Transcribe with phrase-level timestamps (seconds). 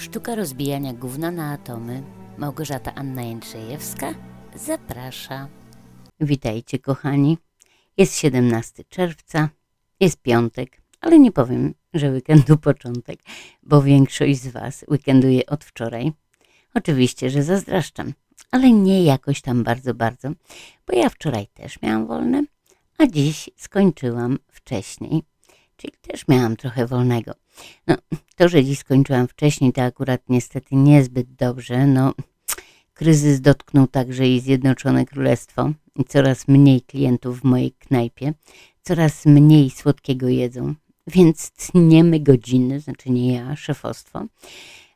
[0.00, 2.02] Sztuka rozbijania gówna na atomy.
[2.38, 4.14] Małgorzata Anna Jędrzejewska
[4.54, 5.48] zaprasza.
[6.20, 7.38] Witajcie kochani.
[7.96, 9.48] Jest 17 czerwca,
[10.00, 13.20] jest piątek, ale nie powiem, że weekendu początek,
[13.62, 16.12] bo większość z Was weekenduje od wczoraj.
[16.74, 18.12] Oczywiście, że zazdraszczam,
[18.50, 20.30] ale nie jakoś tam bardzo, bardzo,
[20.86, 22.44] bo ja wczoraj też miałam wolne,
[22.98, 25.22] a dziś skończyłam wcześniej,
[25.80, 27.32] czyli też miałam trochę wolnego.
[27.86, 27.96] No,
[28.36, 31.86] to, że dziś skończyłam wcześniej, to akurat niestety niezbyt dobrze.
[31.86, 32.14] No,
[32.94, 38.34] kryzys dotknął także i Zjednoczone Królestwo i coraz mniej klientów w mojej knajpie,
[38.82, 40.74] coraz mniej słodkiego jedzą,
[41.06, 44.24] więc tniemy godziny, znaczy nie ja, szefostwo,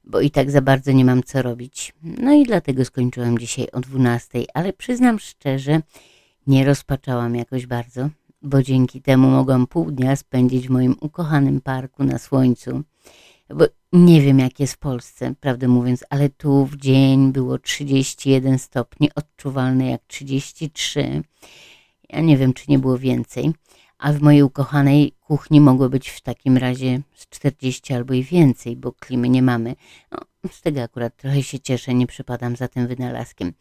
[0.05, 1.95] bo i tak za bardzo nie mam co robić.
[2.03, 5.81] No i dlatego skończyłam dzisiaj o 12, ale przyznam szczerze,
[6.47, 8.09] nie rozpaczałam jakoś bardzo,
[8.45, 12.83] bo dzięki temu mogłam pół dnia spędzić w moim ukochanym parku na słońcu.
[13.49, 18.59] Bo nie wiem, jak jest w Polsce, prawdę mówiąc, ale tu w dzień było 31
[18.59, 21.23] stopni, odczuwalne jak 33.
[22.11, 23.53] Ja nie wiem, czy nie było więcej,
[23.99, 28.77] a w mojej ukochanej kuchni mogło być w takim razie z 40 albo i więcej,
[28.77, 29.77] bo klimy nie mamy.
[30.13, 30.19] No,
[30.53, 33.53] z tego akurat trochę się cieszę, nie przypadam za tym wynalazkiem.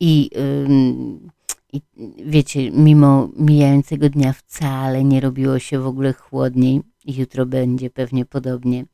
[0.00, 1.30] I ym,
[1.72, 1.80] i
[2.26, 6.80] wiecie, mimo mijającego dnia wcale nie robiło się w ogóle chłodniej.
[7.04, 8.84] Jutro będzie pewnie podobnie.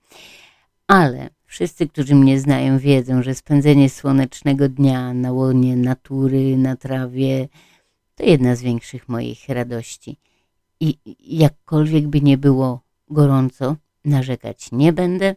[0.86, 7.48] Ale wszyscy, którzy mnie znają, wiedzą, że spędzenie słonecznego dnia na łonie natury, na trawie,
[8.14, 10.16] to jedna z większych moich radości.
[10.80, 15.36] I jakkolwiek by nie było gorąco, narzekać nie będę,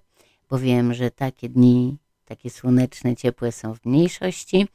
[0.50, 4.68] bo wiem, że takie dni, takie słoneczne, ciepłe są w mniejszości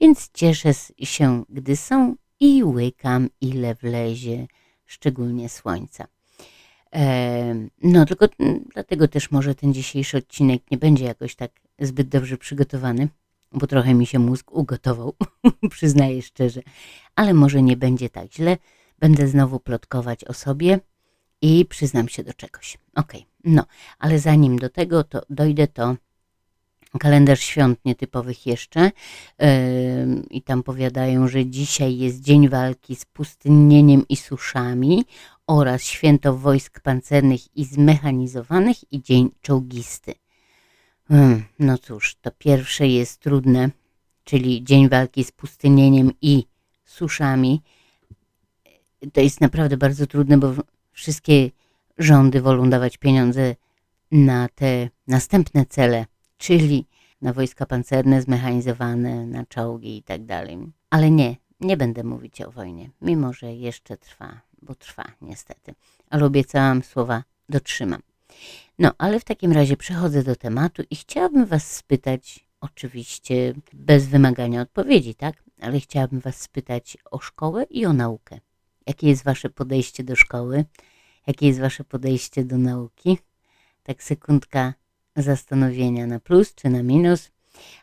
[0.00, 4.46] więc cieszę się, gdy są i łykam, ile wlezie,
[4.86, 6.06] szczególnie słońca.
[6.94, 8.28] E, no, tylko
[8.74, 13.08] dlatego też może ten dzisiejszy odcinek nie będzie jakoś tak zbyt dobrze przygotowany,
[13.52, 15.14] bo trochę mi się mózg ugotował,
[15.70, 16.60] przyznaję szczerze,
[17.14, 18.56] ale może nie będzie tak źle.
[18.98, 20.80] Będę znowu plotkować o sobie
[21.42, 22.78] i przyznam się do czegoś.
[22.94, 23.32] Okej, okay.
[23.44, 23.64] no,
[23.98, 25.96] ale zanim do tego to dojdę, to
[26.98, 28.90] kalendarz świąt nietypowych jeszcze
[30.30, 35.04] i tam powiadają, że dzisiaj jest Dzień Walki z Pustynnieniem i Suszami
[35.46, 40.14] oraz Święto Wojsk Pancernych i Zmechanizowanych i Dzień Czołgisty.
[41.08, 43.70] Hmm, no cóż, to pierwsze jest trudne,
[44.24, 46.44] czyli Dzień Walki z Pustynnieniem i
[46.84, 47.62] Suszami.
[49.12, 50.52] To jest naprawdę bardzo trudne, bo
[50.92, 51.50] wszystkie
[51.98, 53.54] rządy wolą dawać pieniądze
[54.10, 56.06] na te następne cele,
[56.40, 56.86] czyli
[57.22, 60.58] na wojska pancerne zmechanizowane, na czołgi i tak dalej.
[60.90, 65.74] Ale nie, nie będę mówić o wojnie, mimo że jeszcze trwa, bo trwa niestety.
[66.10, 68.02] Ale obiecałam, słowa dotrzymam.
[68.78, 74.62] No, ale w takim razie przechodzę do tematu i chciałabym Was spytać, oczywiście bez wymagania
[74.62, 75.44] odpowiedzi, tak?
[75.60, 78.40] Ale chciałabym Was spytać o szkołę i o naukę.
[78.86, 80.64] Jakie jest Wasze podejście do szkoły?
[81.26, 83.18] Jakie jest Wasze podejście do nauki?
[83.82, 84.74] Tak sekundka
[85.16, 87.30] zastanowienia na plus czy na minus,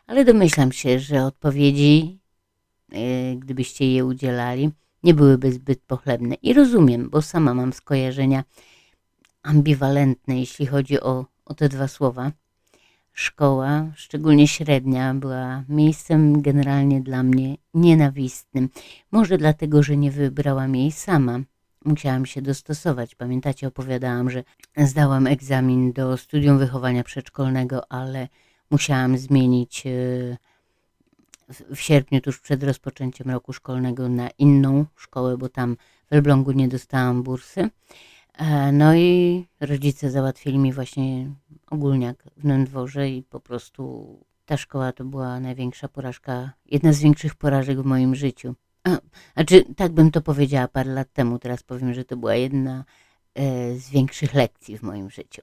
[0.06, 2.18] ale domyślam się, że odpowiedzi,
[2.92, 4.70] e, gdybyście je udzielali,
[5.02, 6.34] nie byłyby zbyt pochlebne.
[6.34, 8.44] I rozumiem, bo sama mam skojarzenia
[9.42, 12.32] ambiwalentne, jeśli chodzi o, o te dwa słowa.
[13.12, 18.68] Szkoła, szczególnie średnia, była miejscem generalnie dla mnie nienawistnym.
[19.10, 21.40] Może dlatego, że nie wybrałam jej sama
[21.84, 23.14] musiałam się dostosować.
[23.14, 24.44] Pamiętacie, opowiadałam, że
[24.76, 28.28] zdałam egzamin do studium wychowania przedszkolnego, ale
[28.70, 29.90] musiałam zmienić e,
[31.74, 35.76] w sierpniu, tuż przed rozpoczęciem roku szkolnego, na inną szkołę, bo tam
[36.10, 37.70] w Elblągu nie dostałam bursy.
[38.38, 41.30] E, no i rodzice załatwili mi właśnie
[41.70, 44.14] ogólniak w Nędworze i po prostu
[44.46, 48.54] ta szkoła to była największa porażka, jedna z większych porażek w moim życiu.
[49.34, 52.84] Znaczy, tak bym to powiedziała parę lat temu, teraz powiem, że to była jedna
[53.34, 55.42] e, z większych lekcji w moim życiu.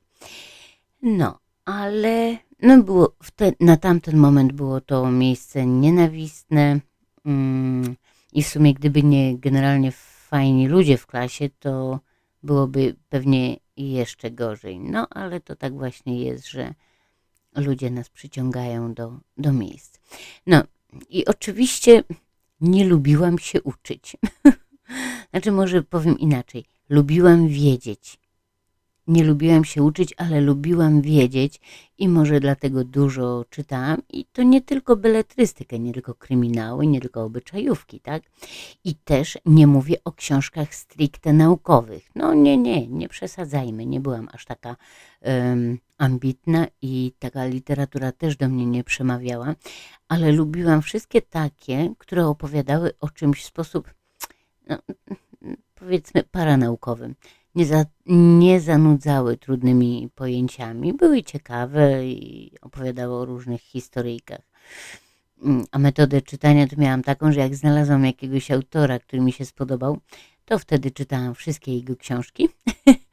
[1.01, 6.79] No, ale no było te, na tamten moment było to miejsce nienawistne
[7.25, 7.95] mm,
[8.33, 11.99] i w sumie gdyby nie generalnie fajni ludzie w klasie, to
[12.43, 14.79] byłoby pewnie jeszcze gorzej.
[14.79, 16.73] No, ale to tak właśnie jest, że
[17.55, 19.99] ludzie nas przyciągają do, do miejsc.
[20.47, 20.63] No
[21.09, 22.03] i oczywiście
[22.61, 24.17] nie lubiłam się uczyć.
[25.31, 26.65] znaczy, może powiem inaczej.
[26.89, 28.19] Lubiłam wiedzieć.
[29.07, 31.61] nie lubiłam się uczyć, ale lubiłam wiedzieć
[31.97, 34.01] i może dlatego dużo czytałam.
[34.09, 38.23] I to nie tylko beletrystykę, nie tylko kryminały, nie tylko obyczajówki, tak?
[38.83, 42.09] I też nie mówię o książkach stricte naukowych.
[42.15, 44.75] No nie, nie, nie przesadzajmy, nie byłam aż taka
[45.97, 49.55] ambitna i taka literatura też do mnie nie przemawiała,
[50.07, 53.93] ale lubiłam wszystkie takie, które opowiadały o czymś w sposób,
[54.69, 54.77] no,
[55.75, 57.15] powiedzmy, paranaukowym
[57.55, 64.41] nie, za, nie zanudzały trudnymi pojęciami, były ciekawe i opowiadały o różnych historyjkach.
[65.43, 69.45] Mm, a metodę czytania to miałam taką, że jak znalazłam jakiegoś autora, który mi się
[69.45, 69.97] spodobał,
[70.45, 72.49] to wtedy czytałam wszystkie jego książki.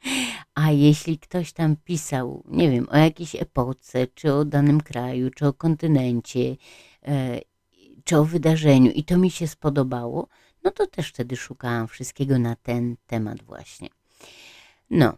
[0.55, 5.47] A jeśli ktoś tam pisał, nie wiem, o jakiejś epoce, czy o danym kraju, czy
[5.47, 6.55] o kontynencie,
[7.05, 7.39] e,
[8.03, 10.27] czy o wydarzeniu i to mi się spodobało,
[10.63, 13.89] no to też wtedy szukałam wszystkiego na ten temat właśnie.
[14.89, 15.17] No,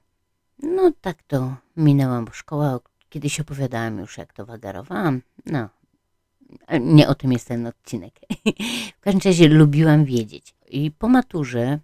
[0.60, 2.80] no tak to minęłam szkoła.
[3.10, 5.22] Kiedyś opowiadałam już, jak to wagarowałam.
[5.46, 5.70] No,
[6.80, 8.20] nie o tym jest ten odcinek.
[8.98, 10.56] w każdym razie lubiłam wiedzieć.
[10.68, 11.80] I po maturze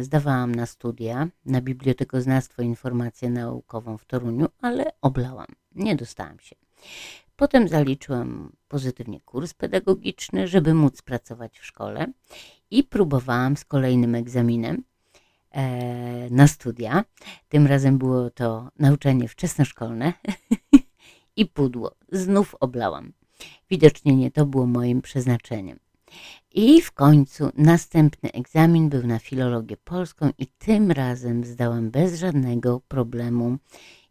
[0.00, 5.46] zdawałam na studia na Bibliotekoznawstwo Informację Naukową w Toruniu, ale oblałam.
[5.74, 6.56] Nie dostałam się.
[7.36, 12.06] Potem zaliczyłam pozytywnie kurs pedagogiczny, żeby móc pracować w szkole
[12.70, 14.82] i próbowałam z kolejnym egzaminem
[15.52, 17.04] E, na studia.
[17.48, 20.12] Tym razem było to nauczanie wczesnoszkolne
[21.36, 21.94] i pudło.
[22.12, 23.12] Znów oblałam.
[23.70, 25.78] Widocznie nie to było moim przeznaczeniem.
[26.54, 32.80] I w końcu następny egzamin był na filologię polską i tym razem zdałam bez żadnego
[32.88, 33.58] problemu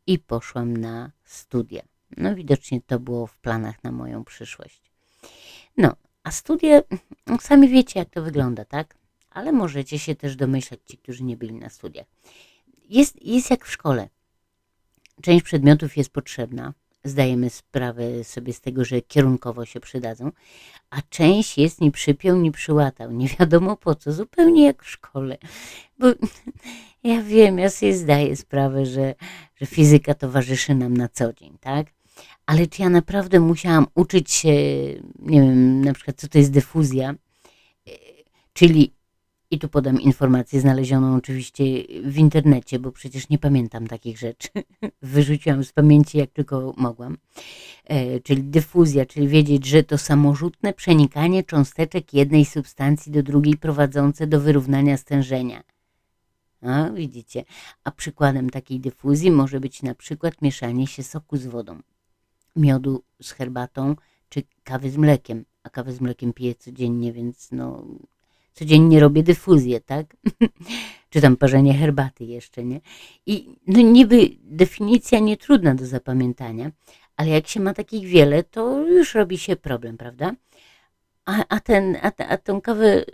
[0.08, 1.82] i poszłam na studia.
[2.18, 4.82] No widocznie to było w planach na moją przyszłość.
[5.78, 6.82] No, a studia,
[7.40, 9.02] sami wiecie jak to wygląda, tak?
[9.32, 12.08] ale możecie się też domyślać, ci, którzy nie byli na studiach.
[12.90, 14.10] Jest, jest jak w szkole.
[15.22, 20.32] Część przedmiotów jest potrzebna, zdajemy sprawę sobie z tego, że kierunkowo się przydadzą,
[20.90, 25.38] a część jest ni przypiął, ni przyłatał, nie wiadomo po co, zupełnie jak w szkole.
[26.00, 26.08] Bo
[27.04, 29.16] ja wiem, ja sobie zdaję sprawę, że,
[29.56, 31.88] że fizyka towarzyszy nam na co dzień, tak?
[32.46, 34.54] Ale czy ja naprawdę musiałam uczyć się,
[35.20, 37.16] nie wiem, na przykład co to jest dyfuzja,
[38.54, 38.94] czyli
[39.52, 41.64] i tu podam informację znalezioną oczywiście
[42.04, 44.50] w internecie, bo przecież nie pamiętam takich rzeczy.
[45.02, 47.18] Wyrzuciłam z pamięci jak tylko mogłam.
[47.86, 54.28] E, czyli dyfuzja, czyli wiedzieć, że to samorzutne przenikanie cząsteczek jednej substancji do drugiej prowadzące
[54.28, 55.64] do wyrównania stężenia.
[56.94, 57.44] Widzicie.
[57.84, 61.80] A przykładem takiej dyfuzji może być na przykład mieszanie się soku z wodą,
[62.56, 63.96] miodu z herbatą
[64.30, 65.46] czy kawy z mlekiem.
[65.64, 67.86] A kawę z mlekiem piję codziennie, więc no,
[68.54, 70.18] codziennie robię dyfuzję, tak?
[71.10, 72.82] Czy tam parzenie herbaty jeszcze, nie?
[73.26, 76.72] I no niby definicja nie trudna do zapamiętania,
[77.18, 80.36] ale jak się ma takich wiele, to już robi się problem, prawda?
[81.26, 83.06] A, a, ten, a, a tą kawę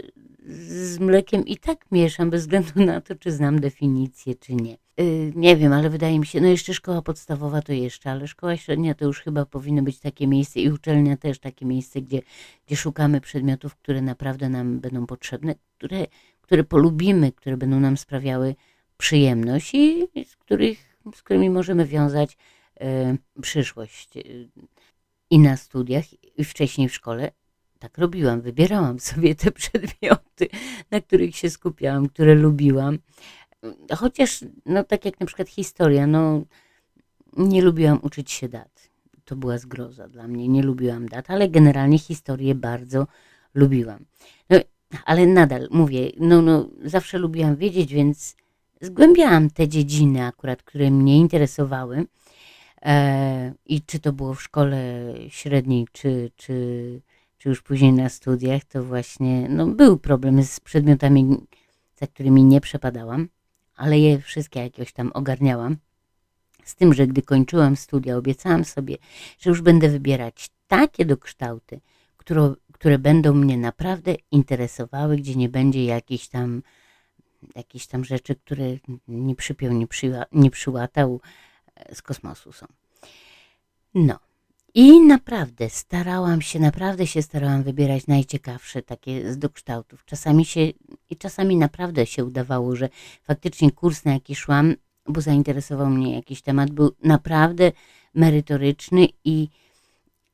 [0.47, 4.77] z mlekiem i tak mieszam, bez względu na to, czy znam definicję, czy nie.
[4.97, 8.57] Yy, nie wiem, ale wydaje mi się, no jeszcze szkoła podstawowa to jeszcze, ale szkoła
[8.57, 12.21] średnia to już chyba powinno być takie miejsce i uczelnia też takie miejsce, gdzie,
[12.65, 16.05] gdzie szukamy przedmiotów, które naprawdę nam będą potrzebne, które,
[16.41, 18.55] które polubimy, które będą nam sprawiały
[18.97, 22.37] przyjemność i z, których, z którymi możemy wiązać
[22.79, 24.15] yy, przyszłość.
[24.15, 24.49] Yy,
[25.29, 26.05] I na studiach,
[26.37, 27.31] i wcześniej w szkole,
[27.79, 30.47] tak robiłam, wybierałam sobie te przedmioty,
[30.91, 32.99] na których się skupiałam, które lubiłam.
[33.95, 36.41] Chociaż, no tak jak na przykład historia, no
[37.37, 38.89] nie lubiłam uczyć się dat.
[39.25, 43.07] To była zgroza dla mnie, nie lubiłam dat, ale generalnie historię bardzo
[43.53, 44.05] lubiłam.
[44.49, 44.59] No,
[45.05, 48.35] ale nadal mówię, no, no zawsze lubiłam wiedzieć, więc
[48.81, 52.05] zgłębiałam te dziedziny akurat, które mnie interesowały.
[52.81, 57.01] E, I czy to było w szkole średniej, czy, czy
[57.37, 61.37] czy już później na studiach, to właśnie no, był problem z przedmiotami,
[61.95, 63.29] za którymi nie przepadałam,
[63.77, 65.77] ale je wszystkie jakoś tam ogarniałam.
[66.63, 68.97] Z tym, że gdy kończyłam studia, obiecałam sobie,
[69.39, 71.81] że już będę wybierać takie dokształty,
[72.17, 76.63] które, które będą mnie naprawdę interesowały, gdzie nie będzie jakichś tam,
[77.55, 78.65] jakichś tam rzeczy, które
[79.07, 81.21] nie przypiął, nie, przyła, nie przyłatał
[81.75, 82.65] e, z kosmosu są.
[83.93, 84.19] No,
[84.79, 90.05] i naprawdę starałam się, naprawdę się starałam wybierać najciekawsze takie z dokształtów.
[90.05, 90.61] Czasami się,
[91.09, 92.89] i czasami naprawdę się udawało, że
[93.23, 94.75] faktycznie kurs, na jaki szłam,
[95.07, 97.71] bo zainteresował mnie jakiś temat, był naprawdę
[98.13, 99.47] merytoryczny i,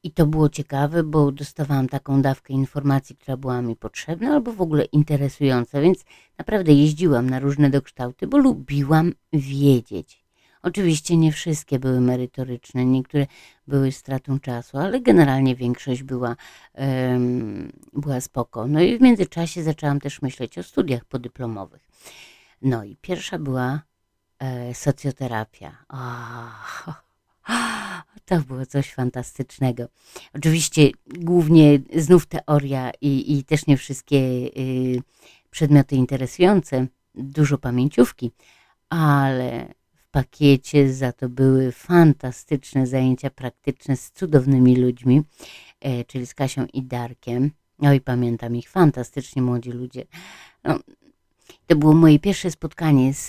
[0.04, 4.62] i to było ciekawe, bo dostawałam taką dawkę informacji, która była mi potrzebna albo w
[4.62, 6.06] ogóle interesująca, więc
[6.38, 10.23] naprawdę jeździłam na różne dokształty, bo lubiłam wiedzieć.
[10.64, 13.28] Oczywiście nie wszystkie były merytoryczne, niektóre
[13.68, 16.36] były stratą czasu, ale generalnie większość była,
[16.74, 18.68] um, była spoko.
[18.68, 21.82] No i w międzyczasie zaczęłam też myśleć o studiach podyplomowych.
[22.62, 23.82] No i pierwsza była
[24.40, 25.78] e, socjoterapia.
[25.90, 27.04] Oh,
[28.26, 29.88] to było coś fantastycznego.
[30.34, 35.02] Oczywiście głównie znów teoria i, i też nie wszystkie y,
[35.52, 38.32] przedmioty interesujące, dużo pamięciówki,
[38.90, 39.74] ale
[40.14, 45.22] pakiecie za to były fantastyczne zajęcia praktyczne z cudownymi ludźmi,
[45.82, 47.52] e, czyli z Kasią i Darkiem.
[47.80, 50.06] No i pamiętam ich, fantastycznie młodzi ludzie.
[50.64, 50.80] No,
[51.68, 53.28] to było moje pierwsze spotkanie z,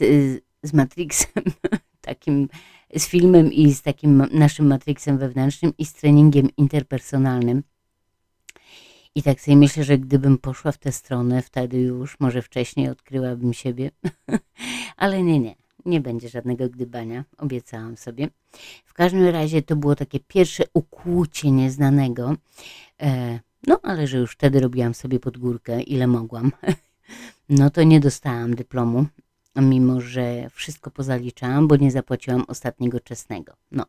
[0.63, 1.43] z Matrixem,
[2.01, 2.49] takim
[2.97, 7.63] z filmem i z takim naszym Matrixem wewnętrznym i z treningiem interpersonalnym.
[9.15, 13.53] I tak sobie myślę, że gdybym poszła w tę stronę, wtedy już, może wcześniej odkryłabym
[13.53, 13.91] siebie.
[14.97, 18.29] Ale nie, nie, nie będzie żadnego gdybania, obiecałam sobie.
[18.85, 22.35] W każdym razie to było takie pierwsze ukłucie nieznanego.
[23.03, 26.53] E, no, ale że już wtedy robiłam sobie pod górkę, ile mogłam.
[27.49, 29.07] No to nie dostałam dyplomu,
[29.57, 33.53] mimo że wszystko pozaliczałam, bo nie zapłaciłam ostatniego czesnego.
[33.71, 33.87] No.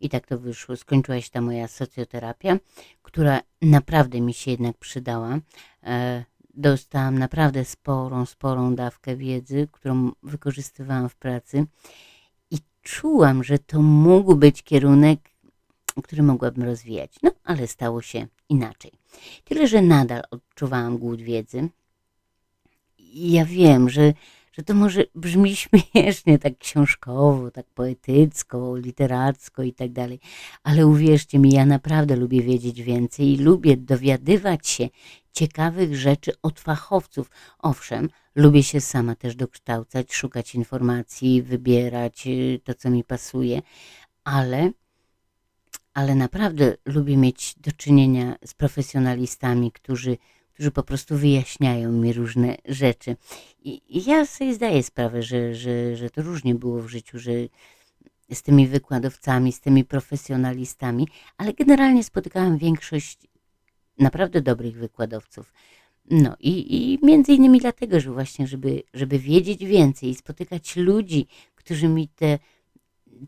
[0.00, 0.76] I tak to wyszło.
[0.76, 2.56] Skończyła się ta moja socjoterapia,
[3.02, 5.38] która naprawdę mi się jednak przydała.
[6.54, 11.66] Dostałam naprawdę sporą, sporą dawkę wiedzy, którą wykorzystywałam w pracy
[12.50, 15.20] i czułam, że to mógł być kierunek,
[16.02, 17.16] który mogłabym rozwijać.
[17.22, 18.92] No, ale stało się inaczej.
[19.44, 21.68] Tyle, że nadal odczuwałam głód wiedzy.
[23.14, 24.12] Ja wiem, że
[24.52, 30.20] że to może brzmi śmiesznie, tak książkowo, tak poetycko, literacko i tak dalej,
[30.62, 34.88] ale uwierzcie mi, ja naprawdę lubię wiedzieć więcej i lubię dowiadywać się
[35.32, 37.30] ciekawych rzeczy od fachowców.
[37.58, 43.62] Owszem, lubię się sama też dokształcać, szukać informacji, wybierać y, to, co mi pasuje,
[44.24, 44.72] ale
[45.94, 50.16] ale naprawdę lubię mieć do czynienia z profesjonalistami, którzy
[50.54, 53.16] którzy po prostu wyjaśniają mi różne rzeczy.
[53.64, 57.32] I, i ja sobie zdaję sprawę, że, że, że to różnie było w życiu, że
[58.32, 63.18] z tymi wykładowcami, z tymi profesjonalistami, ale generalnie spotykałam większość
[63.98, 65.52] naprawdę dobrych wykładowców.
[66.10, 71.26] No i, i między innymi dlatego, że właśnie, żeby, żeby wiedzieć więcej i spotykać ludzi,
[71.54, 72.38] którzy mi te,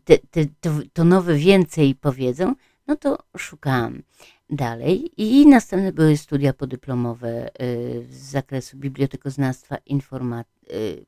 [0.03, 2.55] te, te, to, to nowe więcej powiedzą,
[2.87, 4.03] no to szukałam
[4.49, 10.47] dalej i następne były studia podyplomowe y, z zakresu bibliotekoznawstwa, informat...
[10.71, 11.05] Y,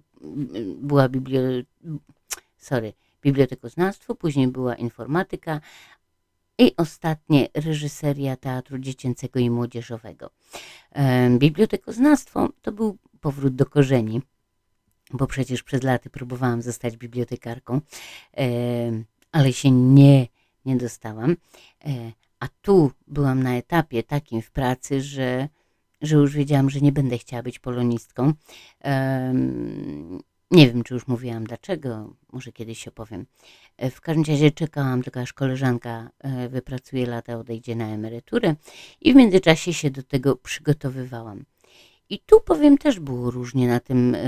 [0.76, 1.42] była biblio...
[2.58, 5.62] sorry, bibliotekoznawstwo, później była informatyka
[6.58, 10.30] i ostatnie reżyseria teatru dziecięcego i młodzieżowego.
[11.38, 14.22] Bibliotekoznawstwo to był powrót do korzeni,
[15.14, 17.82] bo przecież przez lata próbowałam zostać bibliotekarką,
[19.32, 20.28] ale się nie,
[20.68, 21.36] nie dostałam.
[21.86, 25.50] E, a tu byłam na etapie takim w pracy, że,
[26.02, 28.34] że już wiedziałam, że nie będę chciała być polonistką.
[30.52, 33.26] Nie wiem, czy już mówiłam dlaczego, może kiedyś opowiem.
[33.78, 38.56] E, w każdym razie czekałam, tylko aż koleżanka e, wypracuje lata, odejdzie na emeryturę
[39.02, 41.46] i w międzyczasie się do tego przygotowywałam.
[42.10, 44.20] I tu powiem też było różnie na tym, e,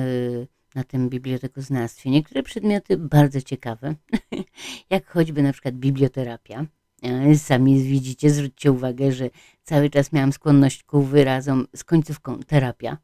[0.76, 2.10] na tym bibliotekoznawstwie.
[2.10, 3.96] Niektóre przedmioty bardzo ciekawe,
[4.90, 6.66] jak choćby na przykład biblioterapia.
[7.04, 9.30] E, sami widzicie, zwróćcie uwagę, że
[9.64, 12.98] cały czas miałam skłonność ku wyrazom z końcówką terapia.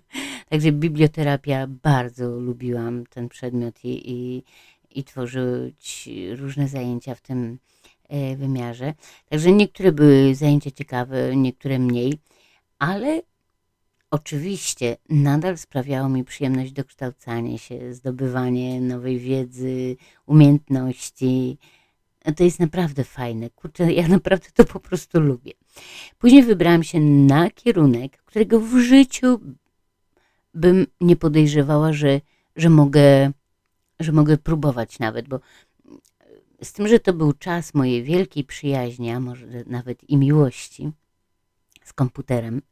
[0.50, 4.44] Także biblioterapia bardzo lubiłam ten przedmiot i, i,
[4.90, 7.58] i tworzyć różne zajęcia w tym
[8.08, 8.94] e, wymiarze.
[9.28, 12.18] Także niektóre były zajęcia ciekawe, niektóre mniej,
[12.78, 13.22] ale
[14.12, 21.58] oczywiście nadal sprawiało mi przyjemność dokształcanie się, zdobywanie nowej wiedzy, umiejętności,
[22.36, 23.50] to jest naprawdę fajne.
[23.50, 25.52] Kurczę, ja naprawdę to po prostu lubię.
[26.18, 29.40] Później wybrałam się na kierunek, którego w życiu
[30.54, 32.20] bym nie podejrzewała, że,
[32.56, 33.32] że, mogę,
[34.00, 35.40] że mogę próbować nawet, bo
[36.62, 40.90] z tym, że to był czas mojej wielkiej przyjaźni, a może nawet i miłości
[41.84, 42.62] z komputerem,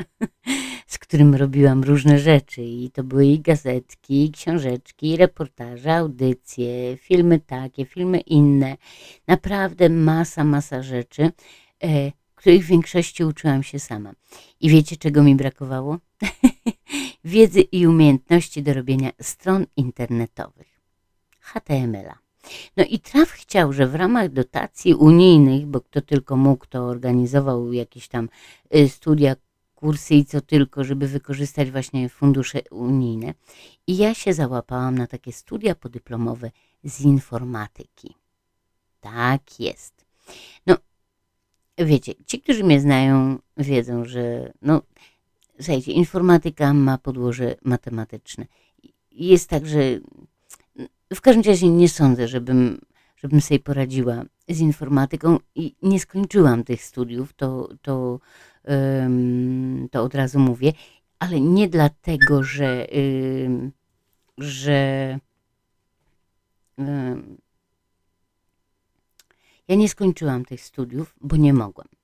[0.87, 6.97] z którym robiłam różne rzeczy i to były i gazetki, i książeczki, i reportaże, audycje,
[6.97, 8.77] filmy takie, filmy inne.
[9.27, 11.33] Naprawdę masa, masa rzeczy,
[11.83, 14.13] e, których w większości uczyłam się sama.
[14.61, 15.99] I wiecie, czego mi brakowało?
[17.25, 20.81] Wiedzy i umiejętności do robienia stron internetowych.
[21.41, 22.30] HTML-a.
[22.77, 27.73] No i Traf chciał, że w ramach dotacji unijnych, bo kto tylko mógł, to organizował
[27.73, 28.29] jakieś tam
[28.75, 29.37] y, studia
[29.75, 33.35] kursy i co tylko, żeby wykorzystać właśnie fundusze unijne.
[33.87, 36.51] I ja się załapałam na takie studia podyplomowe
[36.85, 38.15] z informatyki.
[39.01, 40.05] Tak jest.
[40.67, 40.77] No,
[41.79, 44.83] wiecie, ci, którzy mnie znają, wiedzą, że no,
[45.57, 48.47] słuchajcie, informatyka ma podłoże matematyczne.
[49.11, 49.81] Jest tak, że
[51.15, 52.81] w każdym razie nie sądzę, żebym,
[53.17, 58.21] żebym sobie poradziła z informatyką i nie skończyłam tych studiów, to, to,
[58.65, 60.73] um, to od razu mówię,
[61.19, 62.87] ale nie dlatego, że,
[63.45, 63.73] um,
[64.39, 65.19] że
[66.77, 67.37] um,
[69.69, 72.00] ja nie skończyłam tych studiów, bo nie mogłam.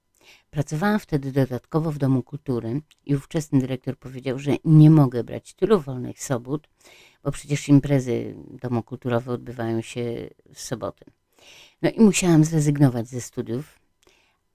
[0.57, 5.81] Pracowałam wtedy dodatkowo w Domu Kultury i ówczesny dyrektor powiedział, że nie mogę brać tylu
[5.81, 6.69] wolnych sobot,
[7.25, 11.05] bo przecież imprezy Domu Kulturowe odbywają się w soboty.
[11.83, 13.79] No i musiałam zrezygnować ze studiów,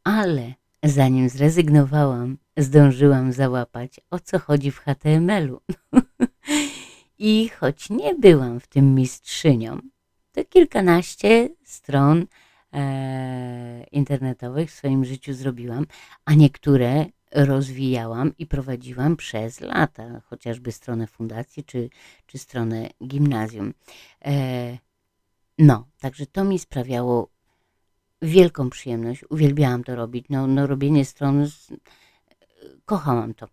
[0.03, 0.53] ale
[0.83, 5.61] zanim zrezygnowałam, zdążyłam załapać, o co chodzi w HTML-u.
[7.19, 9.79] I choć nie byłam w tym mistrzynią,
[10.31, 12.25] to kilkanaście stron
[13.91, 15.85] internetowych w swoim życiu zrobiłam,
[16.25, 21.89] a niektóre rozwijałam i prowadziłam przez lata, chociażby stronę fundacji czy,
[22.25, 23.73] czy stronę gimnazjum.
[24.25, 24.77] E,
[25.57, 27.29] no, także to mi sprawiało
[28.21, 29.23] wielką przyjemność.
[29.29, 30.25] Uwielbiałam to robić.
[30.29, 31.47] No, no robienie stron,
[32.85, 33.47] kochałam to.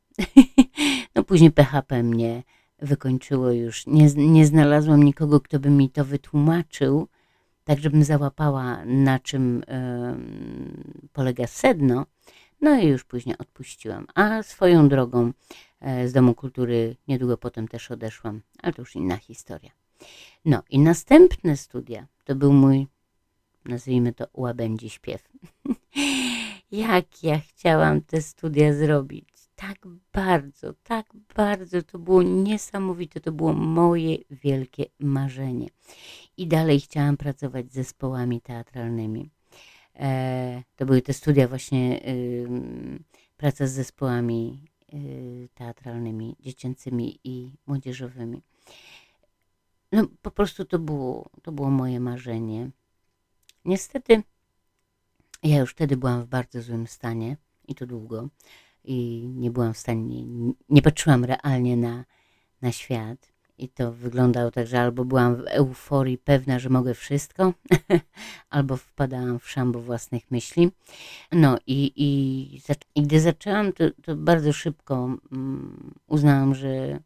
[1.14, 2.42] no później PHP mnie
[2.78, 3.86] wykończyło już.
[3.86, 7.08] Nie, nie znalazłam nikogo, kto by mi to wytłumaczył,
[7.68, 9.64] tak żebym załapała, na czym
[11.12, 12.06] polega sedno.
[12.60, 14.06] No i już później odpuściłam.
[14.14, 15.32] A swoją drogą
[16.02, 19.70] y, z Domu Kultury niedługo potem też odeszłam, ale to już inna historia.
[20.44, 22.86] No i następne studia to był mój,
[23.64, 25.28] nazwijmy to, łabędzi śpiew.
[26.72, 29.37] Jak ja chciałam te studia zrobić.
[29.58, 29.78] Tak
[30.12, 31.82] bardzo, tak bardzo.
[31.82, 33.20] To było niesamowite.
[33.20, 35.68] To było moje wielkie marzenie.
[36.36, 39.30] I dalej chciałam pracować z zespołami teatralnymi.
[39.96, 42.00] E, to były te studia właśnie,
[43.36, 48.42] praca z zespołami y, teatralnymi, dziecięcymi i młodzieżowymi.
[49.92, 52.70] No po prostu to było, to było moje marzenie.
[53.64, 54.22] Niestety
[55.42, 57.36] ja już wtedy byłam w bardzo złym stanie
[57.68, 58.28] i to długo
[58.88, 60.24] i nie byłam w stanie,
[60.68, 62.04] nie, patrzyłam realnie na,
[62.62, 63.32] na świat.
[63.58, 67.52] I to wyglądało tak, że albo byłam w euforii pewna, że mogę wszystko,
[68.50, 70.70] albo wpadałam w szambo własnych myśli.
[71.32, 72.60] No i, i,
[72.94, 77.00] i gdy zaczęłam, to, to bardzo szybko um, uznałam, że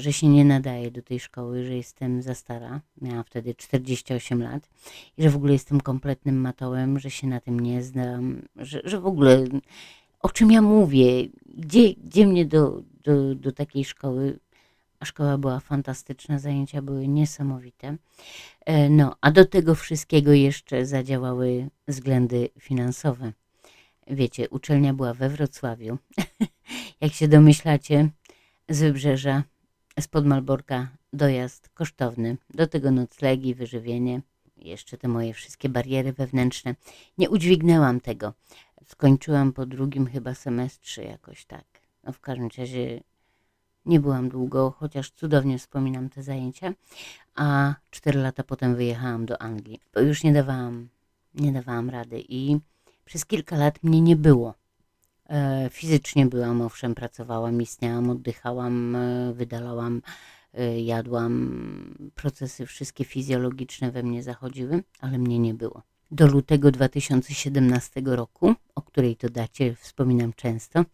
[0.00, 2.80] że się nie nadaje do tej szkoły, że jestem za stara.
[3.00, 4.68] Miałam wtedy 48 lat
[5.16, 9.00] i że w ogóle jestem kompletnym matołem, że się na tym nie znam, że, że
[9.00, 9.44] w ogóle
[10.20, 14.38] o czym ja mówię, gdzie, gdzie mnie do, do, do takiej szkoły.
[15.00, 17.96] A szkoła była fantastyczna, zajęcia były niesamowite.
[18.66, 23.32] E, no, a do tego wszystkiego jeszcze zadziałały względy finansowe.
[24.06, 25.98] Wiecie, uczelnia była we Wrocławiu.
[27.00, 28.08] Jak się domyślacie,
[28.68, 29.42] z wybrzeża
[30.00, 34.20] spod Malborka dojazd kosztowny, do tego noclegi, wyżywienie,
[34.56, 36.74] jeszcze te moje wszystkie bariery wewnętrzne.
[37.18, 38.34] Nie udźwignęłam tego.
[38.90, 41.64] Skończyłam po drugim chyba semestrze jakoś tak.
[42.04, 43.00] No w każdym razie
[43.86, 46.72] nie byłam długo, chociaż cudownie wspominam te zajęcia,
[47.34, 50.88] a cztery lata potem wyjechałam do Anglii, bo już nie dawałam,
[51.34, 52.58] nie dawałam rady i
[53.04, 54.54] przez kilka lat mnie nie było.
[55.28, 60.02] E, fizycznie byłam, owszem, pracowałam, istniałam, oddychałam, e, wydalałam,
[60.54, 62.12] e, jadłam.
[62.14, 65.82] Procesy wszystkie fizjologiczne we mnie zachodziły, ale mnie nie było.
[66.12, 70.84] Do lutego 2017 roku, o której to dacie wspominam często,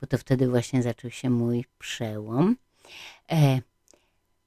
[0.00, 2.56] bo to wtedy właśnie zaczął się mój przełom.
[3.32, 3.60] E,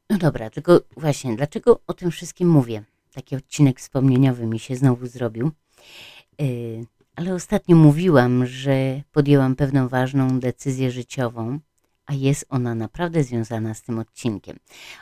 [0.10, 2.84] no dobra, tylko właśnie, dlaczego o tym wszystkim mówię?
[3.14, 5.52] Taki odcinek wspomnieniowy mi się znowu zrobił.
[6.42, 6.46] E,
[7.16, 11.60] ale ostatnio mówiłam, że podjęłam pewną ważną decyzję życiową,
[12.06, 14.60] a jest ona naprawdę związana z tym odcinkiem.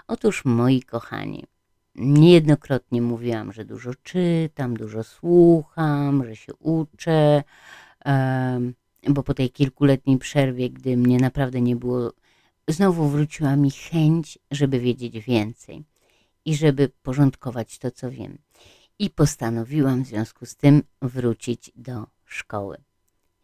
[0.08, 1.46] Otóż, moi kochani,
[1.96, 7.44] niejednokrotnie mówiłam, że dużo czytam, dużo słucham, że się uczę,
[9.10, 12.14] bo po tej kilkuletniej przerwie, gdy mnie naprawdę nie było,
[12.68, 15.84] znowu wróciła mi chęć, żeby wiedzieć więcej
[16.46, 18.38] i żeby porządkować to, co wiem
[19.02, 22.78] i postanowiłam w związku z tym wrócić do szkoły.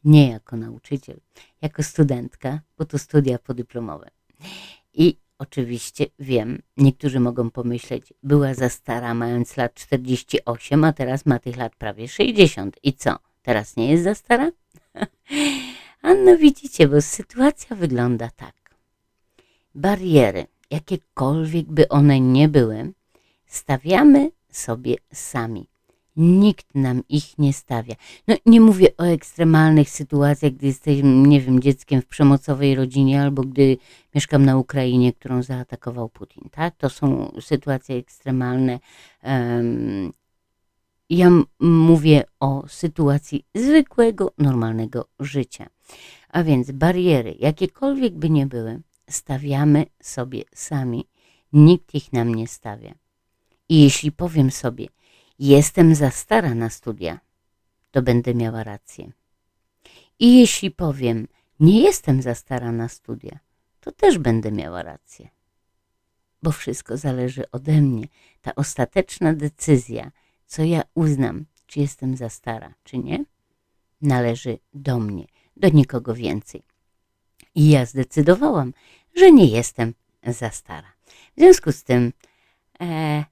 [0.04, 1.20] Nie jako nauczyciel,
[1.62, 4.10] jako studentka, bo to studia podyplomowe.
[4.94, 11.40] I oczywiście wiem, niektórzy mogą pomyśleć, była za stara mając lat 48, a teraz ma
[11.40, 12.78] tych lat prawie 60.
[12.84, 14.52] I co, teraz nie jest za stara?
[16.02, 18.56] A no widzicie, bo sytuacja wygląda tak.
[19.76, 22.94] Bariery, jakiekolwiek by one nie były,
[23.48, 25.70] stawiamy sobie sami.
[26.18, 27.96] Nikt nam ich nie stawia.
[28.28, 33.42] No, nie mówię o ekstremalnych sytuacjach, gdy jesteśmy, nie wiem, dzieckiem w przemocowej rodzinie albo
[33.42, 33.78] gdy
[34.16, 36.50] mieszkam na Ukrainie, którą zaatakował Putin.
[36.52, 36.76] Tak?
[36.76, 38.80] To są sytuacje ekstremalne.
[39.24, 40.14] Um,
[41.10, 45.70] ja mówię o sytuacji zwykłego, normalnego życia.
[46.30, 51.08] A więc bariery, jakiekolwiek by nie były, stawiamy sobie sami.
[51.54, 52.94] Nikt ich nam nie stawia.
[53.70, 54.88] I jeśli powiem sobie,
[55.40, 57.20] jestem za stara na studia,
[57.92, 59.12] to będę miała rację.
[60.20, 61.28] I jeśli powiem,
[61.60, 63.40] nie jestem za stara na studia,
[63.80, 65.30] to też będę miała rację.
[66.44, 68.08] Bo wszystko zależy ode mnie.
[68.42, 70.12] Ta ostateczna decyzja,
[70.46, 73.26] co ja uznam, czy jestem za stara, czy nie,
[74.02, 75.26] należy do mnie,
[75.58, 76.64] do nikogo więcej.
[77.56, 78.74] I ja zdecydowałam,
[79.16, 80.94] że nie jestem za stara.
[81.36, 82.14] W związku z tym
[82.82, 83.26] e,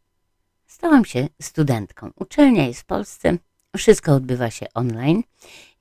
[0.96, 2.12] stałam się studentką.
[2.16, 3.38] Uczelnia jest w Polsce,
[3.78, 5.24] wszystko odbywa się online.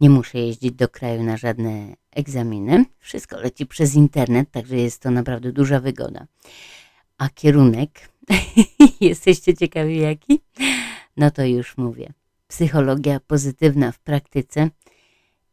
[0.01, 2.85] Nie muszę jeździć do kraju na żadne egzaminy.
[2.99, 6.27] Wszystko leci przez internet, także jest to naprawdę duża wygoda.
[7.19, 8.09] A kierunek,
[9.01, 10.41] jesteście ciekawi jaki?
[11.17, 12.13] No to już mówię.
[12.47, 14.71] Psychologia pozytywna w praktyce.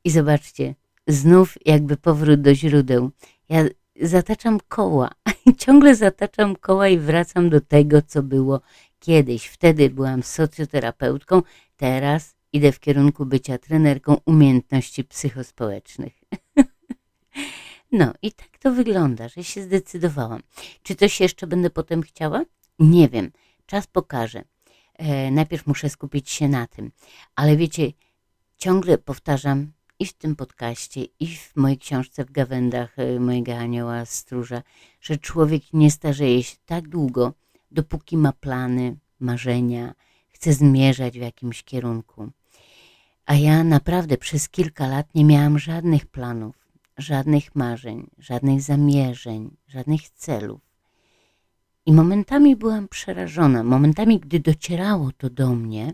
[0.04, 0.76] I zobaczcie,
[1.08, 3.12] znów jakby powrót do źródeł.
[3.50, 3.64] Ja
[4.02, 5.10] zataczam koła,
[5.66, 8.62] ciągle zataczam koła i wracam do tego, co było
[9.02, 9.46] kiedyś.
[9.48, 11.42] Wtedy byłam socjoterapeutką,
[11.78, 16.14] teraz idę w kierunku bycia trenerką umiejętności psychospołecznych.
[17.94, 20.42] No i tak to wygląda, że się zdecydowałam.
[20.84, 22.46] Czy coś jeszcze będę potem chciała?
[22.80, 23.32] Nie wiem.
[23.66, 24.44] Czas pokaże.
[24.94, 26.92] E, najpierw muszę skupić się na tym.
[27.36, 27.92] Ale wiecie,
[28.58, 34.06] ciągle powtarzam i w tym podcaście, i w mojej książce w gawędach e, mojego anioła
[34.06, 34.64] stróża,
[35.02, 37.34] że człowiek nie starzeje się tak długo,
[37.72, 39.94] dopóki ma plany, marzenia,
[40.30, 42.30] chce zmierzać w jakimś kierunku.
[43.26, 46.56] A ja naprawdę przez kilka lat nie miałam żadnych planów,
[46.98, 50.62] żadnych marzeń, żadnych zamierzeń, żadnych celów.
[51.86, 55.94] I momentami byłam przerażona, momentami, gdy docierało to do mnie,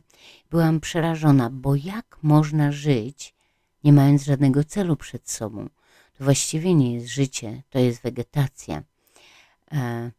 [0.50, 3.36] byłam przerażona, bo jak można żyć,
[3.84, 5.70] nie mając żadnego celu przed sobą?
[6.18, 8.84] To właściwie nie jest życie, to jest wegetacja.
[9.72, 10.12] E,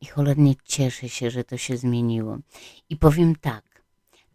[0.00, 2.38] I cholernie cieszę się, że to się zmieniło.
[2.88, 3.82] I powiem tak,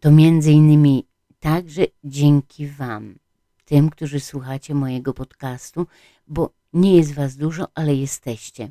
[0.00, 1.06] to między innymi
[1.40, 3.18] także dzięki Wam,
[3.64, 5.86] tym, którzy słuchacie mojego podcastu,
[6.28, 8.70] bo nie jest Was dużo, ale jesteście.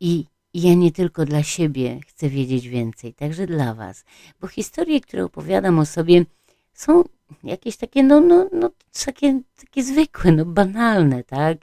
[0.00, 4.04] I ja nie tylko dla siebie chcę wiedzieć więcej, także dla Was,
[4.40, 6.24] bo historie, które opowiadam o sobie,
[6.72, 7.04] są
[7.44, 8.70] jakieś takie, no, no, no
[9.04, 11.58] takie, takie zwykłe, no banalne, tak?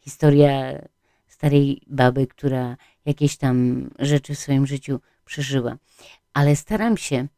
[0.00, 0.82] Historia
[1.28, 5.76] starej baby, która jakieś tam rzeczy w swoim życiu przeżyła.
[6.34, 7.28] Ale staram się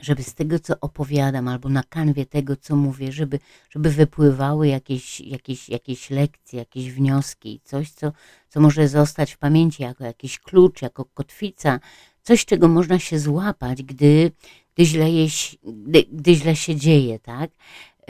[0.00, 3.38] żeby z tego, co opowiadam, albo na kanwie tego, co mówię, żeby,
[3.70, 8.12] żeby wypływały jakieś, jakieś, jakieś lekcje, jakieś wnioski, coś, co,
[8.48, 11.80] co może zostać w pamięci jako jakiś klucz, jako kotwica,
[12.22, 14.32] coś, czego można się złapać, gdy,
[14.74, 15.26] gdy, źle, je,
[15.64, 17.50] gdy, gdy źle się dzieje, tak?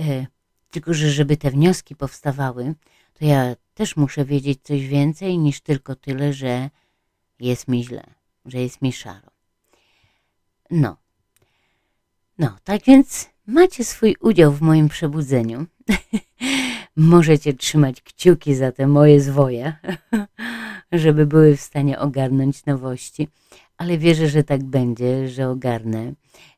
[0.00, 0.26] E,
[0.70, 2.74] tylko, że żeby te wnioski powstawały,
[3.20, 6.70] to ja też muszę wiedzieć coś więcej niż tylko tyle, że
[7.40, 8.04] jest mi źle,
[8.44, 9.30] że jest mi szaro.
[10.70, 10.96] No,
[12.38, 15.66] no, tak więc macie swój udział w moim przebudzeniu.
[16.96, 19.72] Możecie trzymać kciuki za te moje zwoje,
[20.92, 23.28] żeby były w stanie ogarnąć nowości,
[23.76, 26.12] ale wierzę, że tak będzie, że ogarnę,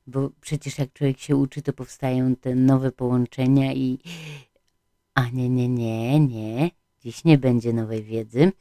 [0.06, 3.98] bo przecież jak człowiek się uczy, to powstają te nowe połączenia i...
[5.14, 6.70] A nie, nie, nie, nie,
[7.00, 8.52] dziś nie będzie nowej wiedzy,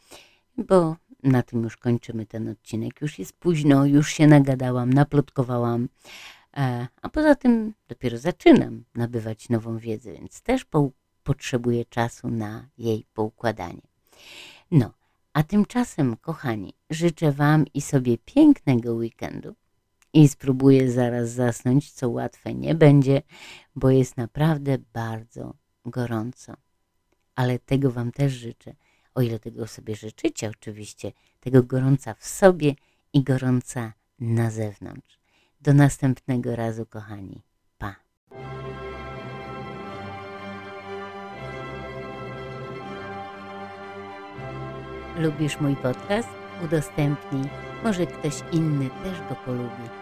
[0.57, 3.01] bo na tym już kończymy ten odcinek.
[3.01, 5.89] Już jest późno, już się nagadałam, naplotkowałam.
[6.57, 10.91] E, a poza tym dopiero zaczynam nabywać nową wiedzę, więc też po,
[11.23, 13.81] potrzebuję czasu na jej poukładanie.
[14.71, 14.93] No,
[15.33, 19.55] a tymczasem, kochani, życzę Wam i sobie pięknego weekendu
[20.13, 23.21] i spróbuję zaraz zasnąć, co łatwe nie będzie,
[23.75, 26.53] bo jest naprawdę bardzo gorąco.
[27.35, 28.75] Ale tego Wam też życzę,
[29.15, 32.75] o ile tego sobie życzycie oczywiście, tego gorąca w sobie
[33.13, 35.19] i gorąca na zewnątrz.
[35.61, 37.41] Do następnego razu, kochani.
[37.77, 37.95] Pa.
[45.17, 46.29] Lubisz mój podcast?
[46.65, 47.43] Udostępnij.
[47.83, 50.00] Może ktoś inny też go polubi.